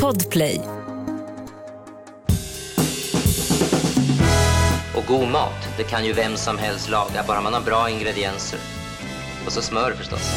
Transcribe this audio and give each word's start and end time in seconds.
Podplay. 0.00 0.60
Och 4.96 5.04
god 5.08 5.28
mat, 5.28 5.68
det 5.76 5.82
kan 5.82 6.06
ju 6.06 6.12
vem 6.12 6.36
som 6.36 6.58
helst 6.58 6.88
laga, 6.88 7.24
bara 7.28 7.40
man 7.40 7.54
har 7.54 7.60
bra 7.60 7.90
ingredienser. 7.90 8.58
Och 9.46 9.52
så 9.52 9.62
smör 9.62 9.92
förstås. 9.92 10.30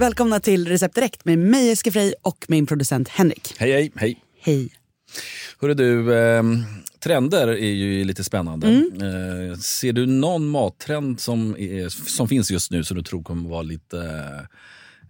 Välkomna 0.00 0.40
till 0.40 0.68
Recept 0.68 0.94
Direkt 0.94 1.24
med 1.24 1.38
mig 1.38 1.76
Frey 1.76 2.14
och 2.22 2.44
min 2.48 2.66
producent 2.66 3.08
Henrik. 3.08 3.54
Hej, 3.58 3.72
hej, 3.72 3.92
hej. 3.96 4.16
Hej. 4.40 4.77
Hörru 5.60 5.74
du, 5.74 6.14
eh, 6.14 6.42
trender 7.00 7.48
är 7.48 7.72
ju 7.72 8.04
lite 8.04 8.24
spännande. 8.24 8.68
Mm. 8.68 9.50
Eh, 9.50 9.56
ser 9.58 9.92
du 9.92 10.06
någon 10.06 10.48
mattrend 10.48 11.20
som, 11.20 11.56
är, 11.58 11.88
som 11.88 12.28
finns 12.28 12.50
just 12.50 12.70
nu 12.70 12.84
som 12.84 12.96
du 12.96 13.02
tror 13.02 13.22
kommer 13.22 13.48
vara 13.48 13.62
lite 13.62 13.98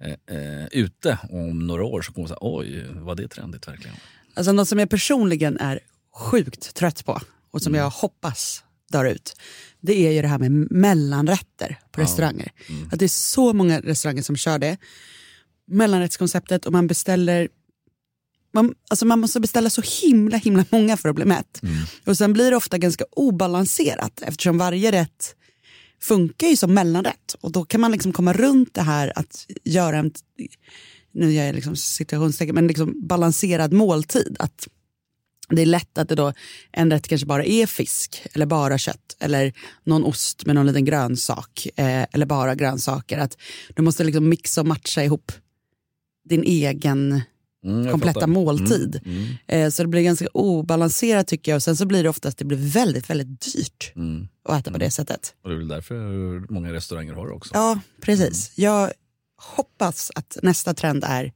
eh, 0.01 0.37
eh, 0.37 0.67
ute 0.71 1.19
om 1.31 1.67
några 1.67 1.85
år? 1.85 2.03
Så 2.03 2.13
kommer 2.13 2.29
säga, 2.29 2.39
oj, 2.41 2.85
var 2.95 3.15
det 3.15 3.29
trendigt 3.29 3.69
verkligen? 3.69 3.97
Alltså 4.35 4.53
något 4.53 4.69
som 4.69 4.79
jag 4.79 4.91
personligen 4.91 5.59
är 5.59 5.81
sjukt 6.15 6.75
trött 6.75 7.05
på 7.05 7.21
och 7.51 7.63
som 7.63 7.75
jag 7.75 7.91
hoppas 7.91 8.65
dör 8.93 9.05
ut. 9.05 9.37
Det 9.81 10.07
är 10.07 10.13
ju 10.13 10.23
det 10.23 10.29
här 10.29 10.39
med 10.39 10.51
mellanrätter 10.71 11.79
på 11.93 12.01
restauranger. 12.01 12.53
Att 12.93 12.99
det 12.99 13.05
är 13.05 13.09
så 13.09 13.53
många 13.53 13.81
restauranger 13.81 14.23
som 14.23 14.37
kör 14.37 14.59
det. 14.59 14.77
Mellanrättskonceptet 15.67 16.67
och 16.67 16.73
man 16.73 16.87
beställer 16.87 17.49
man, 18.55 18.75
alltså 18.91 19.07
man 19.07 19.21
måste 19.21 19.41
beställa 19.41 19.71
så 19.71 19.83
himla 20.03 20.37
himla 20.37 20.65
många 20.71 20.97
för 20.97 21.09
att 21.09 21.17
bli 21.17 21.25
mätt. 21.25 21.61
Och 22.05 22.17
sen 22.19 22.33
blir 22.33 22.51
det 22.51 22.57
ofta 22.57 22.79
ganska 22.79 23.05
obalanserat 23.11 24.23
eftersom 24.23 24.59
varje 24.59 24.93
rätt 24.93 25.35
funkar 26.01 26.47
ju 26.47 26.57
som 26.57 26.75
mellanrätt. 26.75 27.37
Och 27.41 27.53
då 27.53 27.65
kan 27.65 27.81
man 27.81 27.93
liksom 27.93 28.13
komma 28.13 28.33
runt 28.33 28.75
det 28.75 28.83
här 28.83 29.13
att 29.19 29.47
göra 29.65 29.99
en, 29.99 30.13
nu 31.13 31.33
gör 31.33 31.45
jag 31.45 31.55
liksom 31.55 31.77
situationstecken, 31.77 32.55
men 32.55 32.67
liksom 32.67 33.07
balanserad 33.09 33.73
måltid. 33.73 34.37
Att 34.39 34.69
det 35.51 35.63
är 35.63 35.67
lätt 35.67 35.99
att 35.99 36.09
det 36.09 36.15
då, 36.15 36.33
en 36.73 36.91
rätt 36.91 37.09
kanske 37.09 37.27
bara 37.27 37.45
är 37.45 37.67
fisk 37.67 38.23
eller 38.33 38.47
bara 38.47 38.79
kött 38.79 39.17
eller 39.21 39.53
någon 39.85 40.05
ost 40.05 40.47
med 40.47 40.55
någon 40.55 40.67
liten 40.67 40.85
grönsak 40.85 41.67
eh, 41.77 42.07
eller 42.13 42.27
bara 42.27 42.55
grönsaker. 42.55 43.19
Att 43.19 43.37
du 43.77 43.83
måste 43.83 44.05
liksom 44.05 44.29
mixa 44.29 44.61
och 44.61 44.67
matcha 44.67 45.05
ihop 45.05 45.33
din 46.29 46.43
egen 46.43 47.23
Mm, 47.65 47.91
kompletta 47.91 48.21
fattar. 48.21 48.27
måltid. 48.27 49.01
Mm, 49.05 49.27
mm, 49.47 49.71
så 49.71 49.83
det 49.83 49.89
blir 49.89 50.03
ganska 50.03 50.27
obalanserat 50.33 51.27
tycker 51.27 51.53
jag. 51.53 51.57
Och 51.57 51.63
sen 51.63 51.77
så 51.77 51.87
blir 51.87 52.03
det 52.03 52.09
oftast 52.09 52.39
det 52.39 52.45
blir 52.45 52.73
väldigt, 52.73 53.11
väldigt 53.11 53.41
dyrt 53.55 53.93
mm. 53.97 54.29
att 54.45 54.61
äta 54.61 54.73
på 54.73 54.79
det 54.79 54.91
sättet. 54.91 55.35
Och 55.43 55.49
det 55.49 55.55
är 55.55 55.59
väl 55.59 55.69
därför 55.69 56.53
många 56.53 56.73
restauranger 56.73 57.13
har 57.13 57.27
det 57.27 57.33
också. 57.33 57.55
Ja, 57.55 57.81
precis. 58.01 58.53
Jag 58.55 58.93
hoppas 59.57 60.11
att 60.15 60.39
nästa 60.43 60.75
trend 60.75 61.05
är 61.07 61.33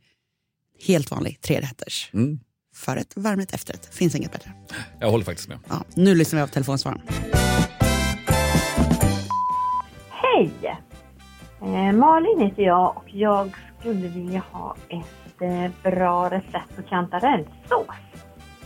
helt 0.86 1.10
vanlig 1.10 1.40
trerätters. 1.40 2.10
Mm. 2.12 2.40
Förrätt, 2.74 3.12
varmrätt, 3.16 3.54
efterrätt. 3.54 3.94
Finns 3.94 4.14
inget 4.14 4.32
bättre. 4.32 4.52
Jag 5.00 5.10
håller 5.10 5.24
faktiskt 5.24 5.48
med. 5.48 5.58
Ja, 5.68 5.84
nu 5.94 6.14
lyssnar 6.14 6.38
vi 6.38 6.42
av 6.42 6.46
telefonsvararen. 6.46 7.02
Hej! 10.10 10.50
Eh, 11.62 11.92
Malin 11.92 12.40
heter 12.40 12.62
jag 12.62 12.96
och 12.96 13.04
jag 13.14 13.56
skulle 13.80 14.08
vilja 14.08 14.42
ha 14.52 14.76
ett 14.88 15.21
bra 15.82 16.30
recept 16.30 16.76
på 16.76 16.82
kantarellsås. 16.82 17.86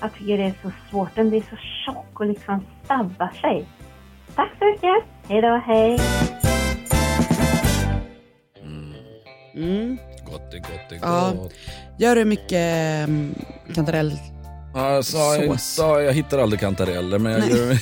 Jag 0.00 0.12
tycker 0.14 0.38
det 0.38 0.44
är 0.44 0.55
så 0.62 0.70
svårt, 0.91 1.14
den 1.14 1.28
blir 1.30 1.41
så 1.41 1.56
tjock 1.56 2.20
och 2.20 2.27
liksom 2.27 2.66
stabbar 2.84 3.32
sig. 3.41 3.66
Tack 4.34 4.50
så 4.58 4.64
mycket! 4.64 5.04
Hej 5.28 5.42
då, 5.42 5.62
hej! 5.66 5.98
Mm. 9.54 9.98
Gott 10.30 10.54
är 10.54 10.58
gott 10.58 10.92
är 10.92 10.98
Ja. 11.02 11.32
gott. 11.36 11.52
Gör 11.98 12.16
du 12.16 12.24
mycket 12.24 13.08
um, 13.08 13.34
kantarell? 13.74 14.12
Alltså, 14.74 15.16
jag, 15.16 15.60
Sås. 15.60 15.78
jag 15.78 16.12
hittar 16.12 16.38
aldrig 16.38 16.60
kantareller 16.60 17.19
men 17.19 17.32
jag, 17.32 17.48
gör, 17.50 17.76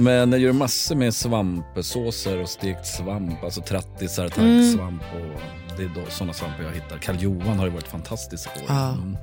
men 0.02 0.32
jag 0.32 0.40
gör 0.40 0.52
massor 0.52 0.94
med 0.96 1.14
svampsåser 1.14 2.40
och 2.42 2.48
stekt 2.48 2.86
svamp. 2.86 3.44
Alltså 3.44 3.60
trattisar, 3.60 4.28
taggsvamp 4.28 5.02
och 5.02 5.40
det 5.76 5.82
är 5.82 6.10
sådana 6.10 6.32
svampar 6.32 6.62
jag 6.62 6.72
hittar. 6.72 6.98
Karl 6.98 7.16
Johan 7.20 7.58
har 7.58 7.66
ju 7.66 7.72
varit 7.72 7.88
fantastisk 7.88 8.48
år. 8.48 8.62
Ja. 8.68 8.92
Mm. 8.92 9.16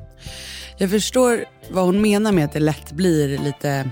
Jag 0.77 0.89
förstår 0.89 1.45
vad 1.71 1.85
hon 1.85 2.01
menar 2.01 2.31
med 2.31 2.45
att 2.45 2.53
det 2.53 2.59
lätt 2.59 2.91
blir 2.91 3.37
lite 3.37 3.89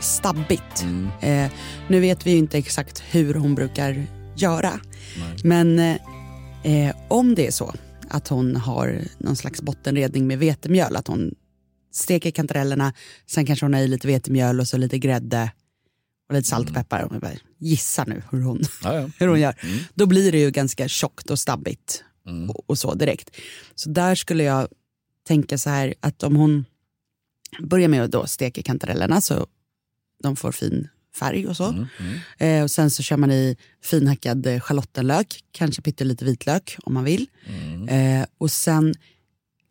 stabbigt. 0.00 0.82
Mm. 0.82 1.08
Eh, 1.20 1.52
nu 1.88 2.00
vet 2.00 2.26
vi 2.26 2.30
ju 2.30 2.36
inte 2.36 2.58
exakt 2.58 3.02
hur 3.10 3.34
hon 3.34 3.54
brukar 3.54 4.06
göra. 4.36 4.80
Nej. 5.18 5.36
Men 5.44 5.78
eh, 6.64 6.96
om 7.08 7.34
det 7.34 7.46
är 7.46 7.50
så 7.50 7.74
att 8.08 8.28
hon 8.28 8.56
har 8.56 9.00
någon 9.18 9.36
slags 9.36 9.62
bottenredning 9.62 10.26
med 10.26 10.38
vetemjöl, 10.38 10.96
att 10.96 11.08
hon 11.08 11.34
steker 11.92 12.30
kantarellerna, 12.30 12.92
sen 13.26 13.46
kanske 13.46 13.64
hon 13.64 13.74
har 13.74 13.80
i 13.80 13.88
lite 13.88 14.06
vetemjöl 14.06 14.60
och 14.60 14.68
så 14.68 14.76
lite 14.76 14.98
grädde 14.98 15.50
och 16.28 16.34
lite 16.34 16.48
salt 16.48 16.68
och 16.68 16.74
peppar. 16.74 17.02
Om 17.02 17.08
jag 17.12 17.20
bara 17.22 17.32
gissar 17.58 18.06
nu 18.06 18.22
hur 18.30 18.40
hon, 18.42 18.62
Ja, 18.82 18.94
ja. 18.94 19.10
hur 19.18 19.28
hon 19.28 19.40
gör. 19.40 19.54
Mm. 19.62 19.78
Då 19.94 20.06
blir 20.06 20.32
det 20.32 20.38
ju 20.38 20.50
ganska 20.50 20.88
tjockt 20.88 21.30
och 21.30 21.38
stabbigt 21.38 22.02
Mm. 22.26 22.50
och, 22.50 22.70
och 22.70 22.78
så 22.78 22.94
direkt. 22.94 23.30
Så 23.74 23.88
där 23.90 24.14
skulle 24.14 24.44
jag 24.44 24.68
tänka 25.26 25.58
så 25.58 25.70
här 25.70 25.94
att 26.00 26.22
om 26.22 26.36
hon 26.36 26.64
börjar 27.60 27.88
med 27.88 28.02
att 28.04 28.10
då 28.10 28.26
steka 28.26 28.62
kantarellerna 28.62 29.20
så 29.20 29.46
de 30.22 30.36
får 30.36 30.52
fin 30.52 30.88
färg 31.18 31.46
och 31.46 31.56
så. 31.56 31.64
Mm. 31.64 31.86
Mm. 31.98 32.18
Eh, 32.38 32.62
och 32.62 32.70
sen 32.70 32.90
så 32.90 33.02
kör 33.02 33.16
man 33.16 33.30
i 33.32 33.56
finhackad 33.82 34.46
eh, 34.46 34.60
schalottenlök, 34.60 35.44
kanske 35.52 35.82
pyttelite 35.82 36.24
vitlök 36.24 36.76
om 36.82 36.94
man 36.94 37.04
vill. 37.04 37.26
Mm. 37.46 37.88
Eh, 37.88 38.26
och 38.38 38.50
sen 38.50 38.94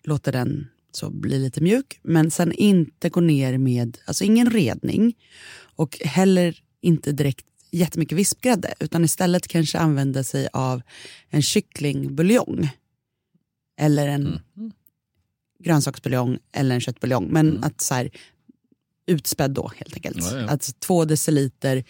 låter 0.03 0.31
den 0.31 0.67
så 0.95 1.09
bli 1.09 1.39
lite 1.39 1.61
mjuk, 1.61 1.99
men 2.03 2.31
sen 2.31 2.51
inte 2.51 3.09
gå 3.09 3.19
ner 3.21 3.57
med, 3.57 3.97
alltså 4.05 4.23
ingen 4.23 4.49
redning 4.51 5.13
och 5.75 5.97
heller 6.05 6.59
inte 6.81 7.11
direkt 7.11 7.45
jättemycket 7.71 8.17
vispgrädde 8.17 8.73
utan 8.79 9.03
istället 9.05 9.47
kanske 9.47 9.77
använda 9.79 10.23
sig 10.23 10.47
av 10.53 10.81
en 11.29 11.41
kycklingbuljong 11.41 12.69
eller 13.79 14.07
en 14.07 14.39
Mm. 14.57 14.71
grönsaksbuljong 15.63 16.37
eller 16.51 16.75
en 16.75 16.81
köttbuljong. 16.81 17.27
Men 17.31 17.63
att 17.63 17.81
så 17.81 17.93
här, 17.93 18.09
utspädd 19.07 19.51
då 19.51 19.71
helt 19.75 19.93
enkelt. 19.93 20.17
Ja, 20.31 20.37
ja. 20.39 20.49
Att 20.49 20.79
två 20.79 21.05
deciliter 21.05 21.83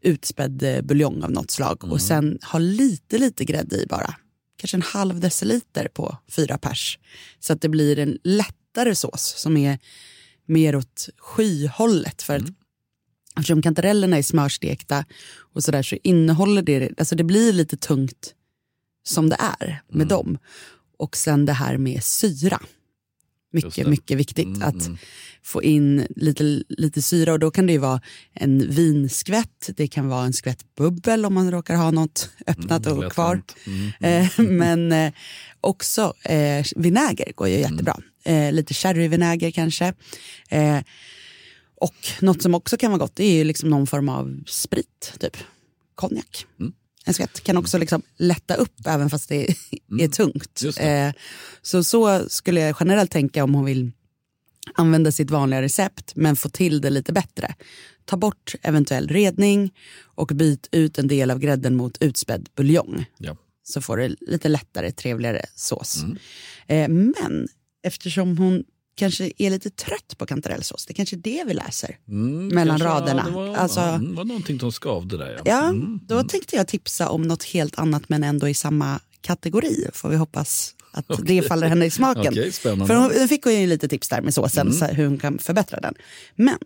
utspädd 0.00 0.62
eh, 0.62 0.82
buljong 0.82 1.22
av 1.22 1.30
något 1.30 1.50
slag 1.50 1.78
Mm. 1.82 1.92
och 1.92 2.00
sen 2.00 2.38
ha 2.52 2.58
lite, 2.58 3.18
lite 3.18 3.44
grädde 3.44 3.76
i 3.82 3.86
bara. 3.86 4.14
Kanske 4.62 4.76
en 4.76 4.82
halv 4.82 5.20
deciliter 5.20 5.88
på 5.88 6.16
fyra 6.28 6.58
pers. 6.58 6.98
Så 7.40 7.52
att 7.52 7.60
det 7.60 7.68
blir 7.68 7.98
en 7.98 8.18
lättare 8.24 8.94
sås 8.94 9.34
som 9.38 9.56
är 9.56 9.78
mer 10.46 10.76
åt 10.76 11.08
skyhållet. 11.18 12.22
För 12.22 12.34
att 12.36 12.40
Mm. 12.42 12.54
eftersom 13.36 13.62
kantarellerna 13.62 14.18
är 14.18 14.22
smörstekta 14.22 15.04
och 15.54 15.64
sådär 15.64 15.82
så 15.82 15.96
innehåller 16.02 16.62
det, 16.62 16.90
alltså 16.98 17.14
det 17.14 17.24
blir 17.24 17.52
lite 17.52 17.76
tungt 17.76 18.34
som 19.04 19.28
det 19.28 19.36
är 19.38 19.82
med 19.88 19.94
Mm. 19.96 20.08
dem. 20.08 20.38
Och 20.98 21.16
sen 21.16 21.46
det 21.46 21.52
här 21.52 21.76
med 21.76 22.04
syra. 22.04 22.60
Mycket, 23.52 23.86
mycket 23.88 24.18
viktigt 24.18 24.46
Mm, 24.46 24.62
att 24.62 24.86
mm. 24.86 24.98
få 25.42 25.62
in 25.62 26.06
lite, 26.16 26.62
lite 26.68 27.02
syra 27.02 27.32
och 27.32 27.38
då 27.38 27.50
kan 27.50 27.66
det 27.66 27.72
ju 27.72 27.78
vara 27.78 28.00
en 28.32 28.70
vinskvätt, 28.70 29.70
det 29.76 29.88
kan 29.88 30.08
vara 30.08 30.24
en 30.24 30.32
skvätt 30.32 30.74
bubbel 30.76 31.24
om 31.26 31.34
man 31.34 31.50
råkar 31.50 31.76
ha 31.76 31.90
något 31.90 32.30
öppnat 32.46 32.86
Mm, 32.86 32.98
och 32.98 33.12
kvar. 33.12 33.34
hänt. 33.34 33.56
Mm. 33.66 34.22
Eh, 34.22 34.30
men 34.58 34.92
eh, 34.92 35.12
också 35.60 36.14
eh, 36.24 36.64
vinäger 36.76 37.32
går 37.34 37.48
ju 37.48 37.58
jättebra. 37.58 37.96
Eh, 38.24 38.52
lite 38.52 38.74
sherryvinäger 38.74 39.50
kanske. 39.50 39.94
Eh, 40.48 40.78
och 41.76 41.96
något 42.20 42.42
som 42.42 42.54
också 42.54 42.76
kan 42.76 42.90
vara 42.90 42.98
gott 42.98 43.20
är 43.20 43.32
ju 43.32 43.44
liksom 43.44 43.70
någon 43.70 43.86
form 43.86 44.08
av 44.08 44.40
sprit, 44.46 45.12
typ 45.20 45.36
konjak. 45.94 46.46
Mm. 46.60 46.72
En 47.04 47.14
skvätt 47.14 47.40
kan 47.40 47.56
också 47.56 47.78
liksom 47.78 48.02
lätta 48.16 48.54
upp 48.54 48.86
även 48.86 49.10
fast 49.10 49.28
det 49.28 49.42
är, 49.50 49.54
är 50.00 50.08
tungt. 50.08 50.62
Eh, 50.80 51.10
så 51.62 51.84
så 51.84 52.28
skulle 52.28 52.60
jag 52.60 52.76
generellt 52.80 53.10
tänka 53.10 53.44
om 53.44 53.54
hon 53.54 53.64
vill 53.64 53.90
använda 54.74 55.12
sitt 55.12 55.30
vanliga 55.30 55.62
recept 55.62 56.12
men 56.16 56.36
få 56.36 56.48
till 56.48 56.80
det 56.80 56.90
lite 56.90 57.12
bättre. 57.12 57.54
Ta 58.04 58.16
bort 58.16 58.54
eventuell 58.62 59.08
redning 59.08 59.70
och 60.02 60.26
byt 60.26 60.68
ut 60.72 60.98
en 60.98 61.08
del 61.08 61.30
av 61.30 61.38
grädden 61.38 61.76
mot 61.76 61.98
utspädd 62.02 62.48
buljong 62.56 63.04
Ja. 63.18 63.36
så 63.62 63.80
får 63.80 63.96
du 63.96 64.16
lite 64.20 64.48
lättare, 64.48 64.92
trevligare 64.92 65.46
sås. 65.54 66.02
Mm. 66.02 66.16
Eh, 66.66 66.88
men 67.28 67.48
eftersom 67.82 68.38
hon 68.38 68.64
kanske 68.94 69.32
är 69.38 69.50
lite 69.50 69.70
trött 69.70 70.18
på 70.18 70.26
kantarellsås, 70.26 70.86
det 70.86 70.92
är 70.92 70.94
kanske 70.94 71.16
är 71.16 71.18
det 71.18 71.44
vi 71.46 71.54
läser. 71.54 71.98
Mm, 72.08 72.48
Mellan 72.48 72.78
kanske, 72.78 72.88
raderna. 72.98 73.22
Ja, 73.26 73.30
det 73.30 73.34
var, 73.48 73.56
Alltså- 73.56 73.80
ja, 73.80 73.98
var 74.02 74.24
någonting 74.24 74.60
som 74.60 74.72
skavde 74.72 75.16
där. 75.16 75.30
Ja. 75.32 75.42
Ja, 75.44 75.68
Mm, 75.68 76.00
då 76.06 76.14
mm. 76.14 76.26
tänkte 76.28 76.56
jag 76.56 76.68
tipsa 76.68 77.08
om 77.08 77.22
något 77.22 77.44
helt 77.44 77.78
annat 77.78 78.08
men 78.08 78.24
ändå 78.24 78.48
i 78.48 78.54
samma 78.54 79.00
kategori. 79.20 79.88
Får 79.92 80.08
vi 80.08 80.16
hoppas 80.16 80.74
att 80.90 81.06
det 81.26 81.42
faller 81.42 81.66
henne 81.66 81.84
i 81.84 81.90
smaken. 81.90 82.52
Spännande. 82.52 82.86
För 82.86 82.94
hon, 82.94 83.28
fick 83.28 83.44
hon 83.44 83.60
ju 83.60 83.66
lite 83.66 83.88
tips 83.88 84.08
där 84.08 84.20
med 84.22 84.34
såsen, 84.34 84.66
Mm. 84.66 84.78
så 84.78 84.84
hur 84.86 85.06
hon 85.06 85.18
kan 85.18 85.38
förbättra 85.38 85.80
den. 85.80 85.94
Men 86.34 86.58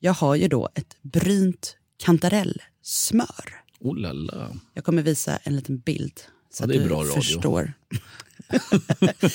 jag 0.00 0.12
har 0.12 0.34
ju 0.34 0.48
då 0.48 0.68
ett 0.74 0.96
brynt 1.02 1.76
kantarellsmör. 2.04 3.54
Oh 3.80 3.96
la 3.98 4.12
la. 4.12 4.48
Jag 4.74 4.84
kommer 4.84 5.02
visa 5.02 5.36
en 5.36 5.56
liten 5.56 5.78
bild 5.78 6.20
Så 6.50 6.62
Ja, 6.62 6.66
det 6.66 6.74
är 6.74 6.76
att 6.78 6.82
du 6.84 6.88
bra 6.88 6.98
radio. 7.00 7.12
Förstår. 7.14 7.72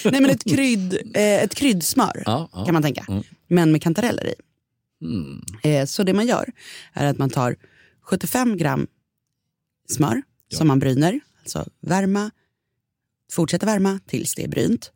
Nej 0.06 0.22
men 0.22 0.30
ett, 0.30 0.44
krydd, 0.44 0.94
eh, 1.16 1.44
ett 1.44 1.56
kryddsmör 1.56 2.24
Ja, 2.26 2.50
ja. 2.54 2.66
kan 2.66 2.74
man 2.74 2.84
tänka. 2.84 3.06
Mm. 3.10 3.24
Men 3.48 3.72
med 3.72 3.82
kantareller 3.82 4.28
i. 4.28 4.34
Mm. 5.06 5.42
Eh, 5.64 5.86
så 5.86 6.04
det 6.04 6.14
man 6.14 6.28
gör 6.28 6.52
är 6.94 7.06
att 7.06 7.18
man 7.18 7.30
tar 7.30 7.56
75 8.02 8.58
gram 8.58 8.88
smör 9.90 10.22
Ja. 10.48 10.58
som 10.58 10.68
man 10.68 10.80
bryner. 10.80 11.20
Alltså 11.40 11.70
värma, 11.80 12.32
fortsätta 13.32 13.66
värma 13.66 14.00
tills 14.08 14.36
det 14.36 14.44
är 14.44 14.48
brynt. 14.48 14.92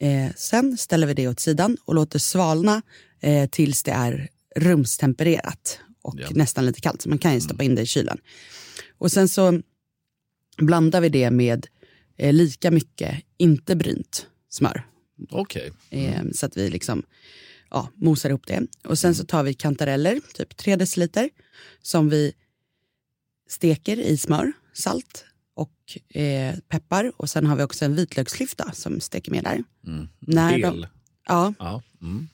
Eh, 0.00 0.32
sen 0.36 0.76
ställer 0.76 1.06
vi 1.06 1.14
det 1.14 1.28
åt 1.28 1.40
sidan 1.40 1.76
och 1.84 1.94
låter 1.94 2.18
svalna 2.18 2.82
eh, 3.20 3.48
tills 3.48 3.82
det 3.82 3.90
är 3.92 4.28
rumstempererat 4.56 5.80
och 6.02 6.14
nästan 6.30 6.66
lite 6.66 6.80
kallt. 6.80 7.02
Så 7.02 7.08
man 7.08 7.18
kan 7.18 7.34
ju 7.34 7.40
stoppa 7.40 7.64
in 7.64 7.74
det 7.74 7.82
i 7.82 7.86
kylen. 7.86 8.18
Och 8.98 9.12
sen 9.12 9.28
så 9.28 9.60
blandar 10.58 11.00
vi 11.00 11.08
det 11.08 11.30
med 11.30 11.66
eh, 12.16 12.32
lika 12.32 12.70
mycket 12.70 13.24
inte 13.36 13.76
brynt 13.76 14.26
smör. 14.48 14.86
Okej. 15.30 15.72
Eh, 15.90 16.22
så 16.34 16.46
att 16.46 16.56
vi 16.56 16.70
liksom 16.70 17.02
ja, 17.70 17.88
mosar 17.94 18.28
ihop 18.30 18.46
det. 18.46 18.66
Och 18.84 18.98
sen 18.98 19.14
så 19.14 19.24
tar 19.24 19.42
vi 19.42 19.54
kantareller, 19.54 20.20
typ 20.34 20.56
3 20.56 20.76
deciliter, 20.76 21.30
som 21.82 22.08
vi 22.08 22.32
steker 23.48 23.96
i 24.00 24.16
smör, 24.16 24.52
salt 24.72 25.24
och 25.54 25.98
eh, 26.20 26.54
peppar. 26.68 27.12
Och 27.16 27.30
sen 27.30 27.46
har 27.46 27.56
vi 27.56 27.62
också 27.62 27.84
en 27.84 27.94
vitlöksklyfta 27.94 28.72
som 28.72 29.00
steker 29.00 29.32
med 29.32 29.44
där. 29.44 29.64
Mm. 29.86 30.08
När 30.20 30.50
Hel. 30.50 30.60
de, 30.60 30.86
ja, 31.26 31.54
Ja. 31.58 31.82
Mm. 32.02 32.28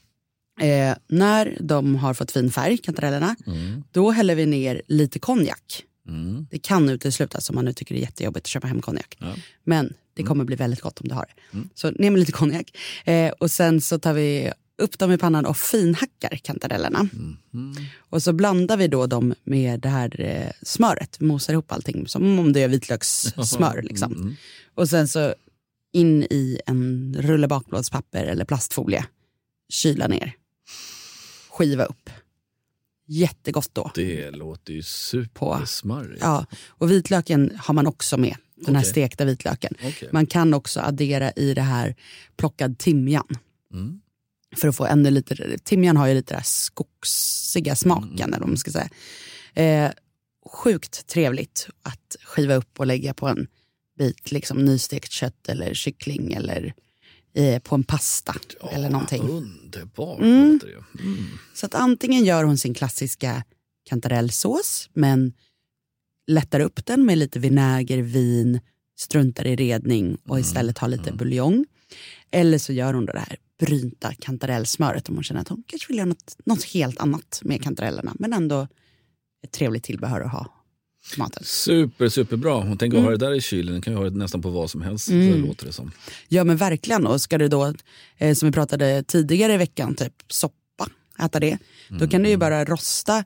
eh, 0.60 0.96
när 1.08 1.56
de 1.60 1.96
har 1.96 2.14
fått 2.14 2.30
fin 2.30 2.50
färg, 2.52 2.78
kantarellerna, 2.78 3.36
Mm. 3.46 3.84
då 3.92 4.10
häller 4.10 4.34
vi 4.34 4.46
ner 4.46 4.82
lite 4.86 5.18
konjak. 5.18 5.84
Mm. 6.08 6.46
Det 6.50 6.58
kan 6.58 6.88
uteslutas 6.88 7.50
om 7.50 7.54
man 7.54 7.64
nu 7.64 7.72
tycker 7.72 7.94
det 7.94 8.00
är 8.00 8.02
jättejobbigt 8.02 8.44
att 8.44 8.50
köpa 8.50 8.66
hem 8.66 8.82
konjak. 8.82 9.16
Ja. 9.20 9.34
Men 9.64 9.94
det 10.14 10.22
kommer 10.22 10.44
bli 10.44 10.56
väldigt 10.56 10.80
gott 10.80 11.00
om 11.00 11.08
du 11.08 11.14
har 11.14 11.26
det. 11.34 11.56
Mm. 11.56 11.68
Så 11.74 11.90
ner 11.90 12.10
med 12.10 12.20
lite 12.20 12.32
konjak. 12.32 12.76
Eh, 13.04 13.30
och 13.30 13.50
sen 13.50 13.80
så 13.80 13.98
tar 13.98 14.12
vi 14.12 14.52
upp 14.80 14.98
dem 14.98 15.12
i 15.12 15.18
pannan 15.18 15.46
och 15.46 15.56
finhackar 15.56 16.36
kantarellerna. 16.42 17.08
Mm. 17.52 17.74
Och 17.98 18.22
så 18.22 18.32
blandar 18.32 18.76
vi 18.76 18.88
då 18.88 19.06
dem 19.06 19.34
med 19.44 19.80
det 19.80 19.88
här 19.88 20.20
eh, 20.20 20.50
smöret. 20.62 21.16
Vi 21.20 21.26
mosar 21.26 21.52
ihop 21.52 21.72
allting 21.72 22.08
som 22.08 22.38
om 22.38 22.52
det 22.52 22.62
är 22.62 22.68
vitlökssmör. 22.68 23.82
Liksom. 23.88 24.12
Mm. 24.12 24.36
Och 24.74 24.88
sen 24.88 25.08
så 25.08 25.34
in 25.92 26.22
i 26.22 26.60
en 26.66 27.16
rulle 27.18 27.48
bakplåtspapper 27.48 28.24
eller 28.24 28.44
plastfolie. 28.44 29.04
Kyla 29.68 30.08
ner. 30.08 30.32
Skiva 31.50 31.84
upp. 31.84 32.10
Jättegott 33.12 33.70
då. 33.72 33.90
Det 33.94 34.30
låter 34.30 34.72
ju 34.72 34.82
supersmarrigt. 34.82 36.20
Ja, 36.20 36.46
och 36.68 36.90
vitlöken 36.90 37.52
har 37.58 37.74
man 37.74 37.86
också 37.86 38.16
med. 38.16 38.36
Den 38.56 38.76
här 38.76 38.82
Okej. 38.82 38.90
stekta 38.90 39.24
vitlöken. 39.24 39.74
Okej. 39.84 40.08
Man 40.12 40.26
kan 40.26 40.54
också 40.54 40.80
addera 40.80 41.30
i 41.30 41.54
det 41.54 41.62
här 41.62 41.94
plockad 42.36 42.78
timjan. 42.78 43.26
Mm. 43.72 44.00
För 44.56 44.68
att 44.68 44.76
få 44.76 44.86
ännu 44.86 45.10
lite, 45.10 45.58
timjan 45.58 45.96
har 45.96 46.06
ju 46.06 46.14
lite 46.14 46.32
den 46.34 46.38
här 46.38 46.44
skogsiga 46.44 47.76
smaken. 47.76 48.20
Mm. 48.20 48.34
Eller 48.34 48.46
man 48.46 48.56
ska 48.56 48.70
säga. 48.70 48.88
Eh, 49.54 49.90
sjukt 50.46 51.06
trevligt 51.06 51.68
att 51.82 52.16
skiva 52.24 52.54
upp 52.54 52.80
och 52.80 52.86
lägga 52.86 53.14
på 53.14 53.28
en 53.28 53.46
bit 53.98 54.32
liksom, 54.32 54.64
nystekt 54.64 55.10
kött 55.10 55.48
eller 55.48 55.74
kyckling 55.74 56.32
eller 56.32 56.74
på 57.62 57.74
en 57.74 57.84
pasta 57.84 58.34
eller 58.72 58.90
någonting. 58.90 59.22
Underbart 59.28 60.20
Mm. 60.20 60.52
låter 60.52 60.66
det. 60.66 61.02
Mm. 61.02 61.24
Så 61.54 61.66
att 61.66 61.74
antingen 61.74 62.24
gör 62.24 62.44
hon 62.44 62.58
sin 62.58 62.74
klassiska 62.74 63.44
kantarellsås 63.84 64.90
men 64.92 65.32
lättar 66.26 66.60
upp 66.60 66.86
den 66.86 67.06
med 67.06 67.18
lite 67.18 67.38
vinäger, 67.38 67.98
vin, 67.98 68.60
struntar 68.98 69.46
i 69.46 69.56
redning 69.56 70.18
och 70.28 70.40
istället 70.40 70.78
har 70.78 70.88
lite 70.88 71.12
buljong. 71.12 71.66
Eller 72.30 72.58
så 72.58 72.72
gör 72.72 72.94
hon 72.94 73.06
det 73.06 73.18
här 73.18 73.36
brynta 73.58 74.14
kantarellsmöret 74.18 75.08
om 75.08 75.14
hon 75.14 75.24
känner 75.24 75.40
att 75.40 75.48
hon 75.48 75.62
kanske 75.66 75.88
vill 75.88 75.96
göra 75.98 76.08
något, 76.08 76.36
något 76.44 76.64
helt 76.64 77.00
annat 77.00 77.40
med 77.44 77.62
kantarellerna 77.62 78.14
men 78.18 78.32
ändå 78.32 78.68
ett 79.44 79.52
trevligt 79.52 79.84
tillbehör 79.84 80.20
att 80.20 80.32
ha 80.32 80.59
maten. 81.16 81.42
Super, 81.44 82.08
superbra. 82.08 82.54
Hon 82.54 82.78
tänker 82.78 82.96
Mm. 82.98 83.04
ha 83.04 83.10
det 83.10 83.26
där 83.26 83.34
i 83.34 83.40
kylen. 83.40 83.72
Den 83.72 83.82
kan 83.82 83.92
ju 83.92 83.96
ha 83.98 84.04
det 84.10 84.16
nästan 84.16 84.42
på 84.42 84.50
vad 84.50 84.70
som 84.70 84.82
helst. 84.82 85.08
Mm. 85.08 85.32
Det 85.32 85.48
låter 85.48 85.66
det 85.66 85.72
som. 85.72 85.92
Ja 86.28 86.44
men 86.44 86.56
verkligen 86.56 87.06
och 87.06 87.20
ska 87.20 87.38
du 87.38 87.48
då, 87.48 87.74
eh, 88.18 88.34
som 88.34 88.48
vi 88.48 88.52
pratade 88.52 89.02
tidigare 89.02 89.54
i 89.54 89.56
veckan, 89.56 89.94
typ 89.94 90.14
soppa, 90.28 90.88
äta 91.22 91.40
det. 91.40 91.58
Då 91.88 92.08
kan 92.08 92.22
du 92.22 92.28
ju 92.28 92.36
bara 92.36 92.64
rosta 92.64 93.24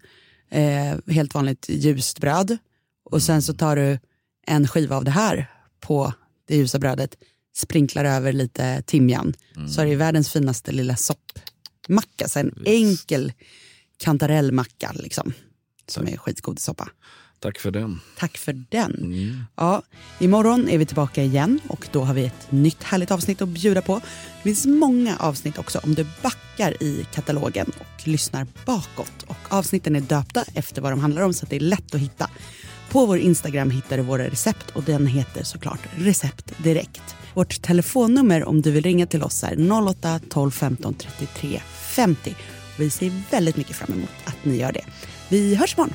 eh, 0.50 1.12
helt 1.14 1.34
vanligt 1.34 1.66
ljust 1.68 2.20
bröd 2.20 2.58
och 3.10 3.22
sen 3.22 3.42
så 3.42 3.54
tar 3.54 3.76
du 3.76 3.98
en 4.46 4.68
skiva 4.68 4.96
av 4.96 5.04
det 5.04 5.10
här 5.10 5.50
på 5.80 6.12
det 6.48 6.56
ljusa 6.56 6.78
brödet, 6.78 7.16
sprinklar 7.56 8.04
över 8.04 8.32
lite 8.32 8.82
timjan. 8.82 9.34
Så 9.68 9.80
har 9.80 9.84
du 9.84 9.90
ju 9.90 9.96
världens 9.96 10.32
finaste 10.32 10.72
lilla 10.72 10.96
soppmacka, 10.96 12.28
så 12.28 12.38
en 12.38 12.54
enkel 12.66 13.32
kantarellmacka 13.96 14.92
liksom. 14.94 15.32
Som 15.86 16.08
är 16.08 16.16
skitgod 16.16 16.58
soppa. 16.58 16.88
Tack 17.44 17.58
för 17.58 17.70
den. 17.70 18.00
Tack 18.19 18.38
för 18.38 18.52
den. 18.52 18.94
Mm. 18.94 19.44
Ja, 19.56 19.82
imorgon 20.19 20.69
är 20.69 20.79
vi 20.79 20.87
tillbaka 20.87 21.23
igen 21.23 21.61
och 21.69 21.88
då 21.93 22.02
har 22.02 22.14
vi 22.14 22.25
ett 22.25 22.52
nytt 22.52 22.82
härligt 22.82 23.11
avsnitt 23.11 23.43
att 23.43 23.49
bjuda 23.49 23.82
på. 23.82 23.94
Det 24.37 24.43
finns 24.43 24.67
många 24.67 25.17
avsnitt 25.17 25.58
också 25.58 25.79
om 25.79 25.94
du 25.94 26.06
backar 26.23 26.82
i 26.82 27.06
katalogen 27.14 27.73
och 27.79 28.08
lyssnar 28.08 28.46
bakåt. 28.67 29.23
Och 29.26 29.37
avsnitten 29.49 29.96
är 29.96 30.00
döpta 30.00 30.44
efter 30.55 30.82
vad 30.82 30.93
de 30.93 31.00
handlar 31.00 31.23
om 31.23 31.35
så 31.35 31.44
att 31.44 31.50
det 31.50 31.56
är 31.56 31.61
lätt 31.61 31.94
att 31.94 32.00
hitta. 32.00 32.31
På 32.91 33.06
vår 33.06 33.19
Instagram 33.19 33.70
hittar 33.70 33.96
du 33.96 34.02
våra 34.02 34.25
recept 34.25 34.70
och 34.70 34.82
den 34.82 35.06
heter 35.06 35.44
såklart 35.44 35.81
Recept 35.96 36.52
Direkt. 36.58 37.17
Vårt 37.35 37.62
telefonnummer 37.62 38.44
om 38.44 38.62
du 38.62 38.70
vill 38.70 38.85
ringa 38.85 39.06
till 39.06 39.23
oss 39.23 39.44
är 39.44 39.73
08 39.88 40.20
12 40.29 40.50
15 40.50 40.94
33 40.94 41.61
50. 41.76 42.31
Och 42.75 42.81
vi 42.81 42.91
ser 42.91 43.12
väldigt 43.31 43.56
mycket 43.56 43.76
fram 43.76 43.93
emot 43.93 44.11
att 44.25 44.44
ni 44.44 44.56
gör 44.56 44.73
det. 44.73 44.85
Vi 45.29 45.55
hörs 45.55 45.75
imorgon. 45.75 45.94